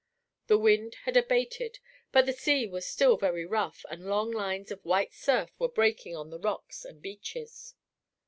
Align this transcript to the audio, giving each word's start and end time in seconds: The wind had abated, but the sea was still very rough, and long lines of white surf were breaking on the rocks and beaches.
The 0.47 0.57
wind 0.57 0.95
had 1.03 1.15
abated, 1.15 1.77
but 2.11 2.25
the 2.25 2.33
sea 2.33 2.65
was 2.65 2.87
still 2.87 3.17
very 3.17 3.45
rough, 3.45 3.85
and 3.87 4.07
long 4.07 4.31
lines 4.31 4.71
of 4.71 4.83
white 4.83 5.13
surf 5.13 5.51
were 5.59 5.69
breaking 5.69 6.15
on 6.15 6.31
the 6.31 6.39
rocks 6.39 6.83
and 6.83 6.99
beaches. 7.03 7.75